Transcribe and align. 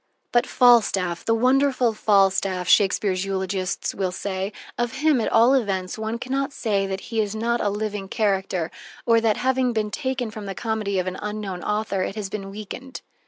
"But 0.31 0.47
Falstaff, 0.47 1.23
the 1.25 1.35
wonderful 1.35 1.93
Falstaff," 1.93 2.67
Shakespeare's 2.67 3.23
eulogists 3.23 3.93
will 3.93 4.11
say, 4.11 4.51
"of 4.75 4.93
him, 4.93 5.21
at 5.21 5.31
all 5.31 5.53
events, 5.53 5.95
one 5.95 6.17
can 6.17 6.31
not 6.31 6.51
say 6.51 6.87
that 6.87 7.01
he 7.13 7.21
is 7.21 7.35
not 7.35 7.61
a 7.61 7.69
living 7.69 8.07
character, 8.07 8.71
or 9.05 9.21
that, 9.21 9.37
having 9.37 9.73
been 9.73 9.91
taken 9.91 10.31
from 10.31 10.47
the 10.47 10.55
comedy 10.55 10.97
of 10.97 11.05
an 11.05 11.19
unknown 11.21 11.61
author, 11.61 12.01
it 12.01 12.15
has 12.15 12.29
been 12.29 12.49
weakened." 12.49 13.01